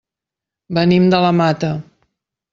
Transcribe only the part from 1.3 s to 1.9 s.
Mata.